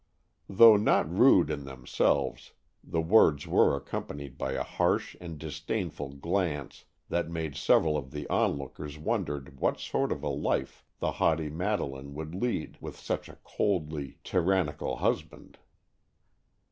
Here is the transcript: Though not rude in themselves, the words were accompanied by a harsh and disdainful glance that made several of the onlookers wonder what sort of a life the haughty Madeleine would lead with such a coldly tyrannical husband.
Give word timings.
Though 0.49 0.77
not 0.77 1.07
rude 1.07 1.51
in 1.51 1.63
themselves, 1.63 2.53
the 2.83 3.01
words 3.03 3.45
were 3.45 3.75
accompanied 3.75 4.35
by 4.35 4.53
a 4.53 4.63
harsh 4.63 5.15
and 5.21 5.37
disdainful 5.37 6.15
glance 6.15 6.85
that 7.09 7.29
made 7.29 7.55
several 7.55 7.95
of 7.97 8.09
the 8.09 8.27
onlookers 8.27 8.97
wonder 8.97 9.39
what 9.59 9.79
sort 9.79 10.11
of 10.11 10.23
a 10.23 10.27
life 10.27 10.83
the 10.97 11.11
haughty 11.11 11.49
Madeleine 11.51 12.15
would 12.15 12.33
lead 12.33 12.77
with 12.81 12.97
such 12.97 13.29
a 13.29 13.37
coldly 13.43 14.17
tyrannical 14.23 14.95
husband. 14.95 15.59